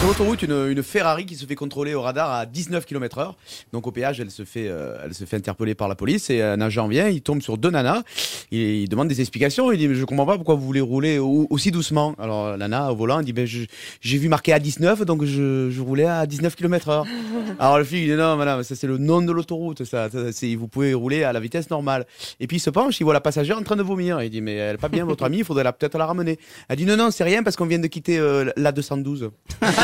Sur 0.00 0.08
l'autoroute, 0.08 0.42
une, 0.42 0.66
une 0.70 0.82
Ferrari 0.82 1.24
qui 1.24 1.34
se 1.34 1.46
fait 1.46 1.54
contrôler 1.54 1.94
au 1.94 2.02
radar 2.02 2.30
à 2.30 2.44
19 2.44 2.84
km 2.84 3.18
heure. 3.18 3.36
Donc 3.72 3.86
au 3.86 3.90
péage, 3.90 4.20
elle 4.20 4.30
se 4.30 4.44
fait, 4.44 4.66
euh, 4.68 4.98
elle 5.02 5.14
se 5.14 5.24
fait 5.24 5.36
interpeller 5.36 5.74
par 5.74 5.88
la 5.88 5.94
police 5.94 6.28
et 6.28 6.42
un 6.42 6.60
agent 6.60 6.86
vient, 6.88 7.08
il 7.08 7.22
tombe 7.22 7.40
sur 7.40 7.56
deux 7.56 7.70
nanas, 7.70 8.02
il, 8.50 8.58
il 8.60 8.88
demande 8.90 9.08
des 9.08 9.20
explications, 9.22 9.72
il 9.72 9.78
dit 9.78 9.88
mais 9.88 9.94
je 9.94 10.04
comprends 10.04 10.26
pas 10.26 10.34
pourquoi 10.36 10.56
vous 10.56 10.66
voulez 10.66 10.82
rouler 10.82 11.18
au- 11.18 11.46
aussi 11.48 11.70
doucement. 11.70 12.14
Alors 12.18 12.50
la 12.50 12.68
nana 12.68 12.92
au 12.92 12.96
volant, 12.96 13.22
dit 13.22 13.32
ben 13.32 13.46
j'ai 13.46 14.18
vu 14.18 14.28
marqué 14.28 14.52
à 14.52 14.58
19 14.58 15.02
donc 15.06 15.24
je, 15.24 15.70
je 15.70 15.80
roulais 15.80 16.04
à 16.04 16.26
19 16.26 16.54
km 16.54 16.88
heure. 16.90 17.06
Alors 17.58 17.78
le 17.78 17.84
flic 17.84 18.02
il 18.02 18.10
dit 18.10 18.16
non 18.16 18.36
madame, 18.36 18.62
ça 18.62 18.74
c'est 18.76 18.86
le 18.86 18.98
nom 18.98 19.22
de 19.22 19.32
l'autoroute, 19.32 19.84
ça, 19.84 20.10
ça, 20.10 20.32
c'est 20.32 20.54
vous 20.54 20.68
pouvez 20.68 20.92
rouler 20.92 21.24
à 21.24 21.32
la 21.32 21.40
vitesse 21.40 21.70
normale. 21.70 22.04
Et 22.40 22.46
puis 22.46 22.58
il 22.58 22.60
se 22.60 22.68
penche, 22.70 23.00
il 23.00 23.04
voit 23.04 23.14
la 23.14 23.20
passagère 23.22 23.56
en 23.58 23.62
train 23.62 23.76
de 23.76 23.82
vomir, 23.82 24.22
il 24.22 24.28
dit 24.28 24.42
mais 24.42 24.54
elle 24.56 24.74
est 24.74 24.78
pas 24.78 24.88
bien 24.90 25.06
votre 25.06 25.24
amie, 25.24 25.38
il 25.38 25.44
faudrait 25.44 25.64
peut-être 25.72 25.96
la 25.96 26.04
ramener. 26.04 26.38
Elle 26.68 26.76
dit 26.76 26.84
non 26.84 26.96
non 26.98 27.10
c'est 27.10 27.24
rien 27.24 27.42
parce 27.42 27.56
qu'on 27.56 27.66
vient 27.66 27.78
de 27.78 27.86
quitter 27.86 28.18
euh, 28.18 28.50
la 28.58 28.70
212. 28.72 29.30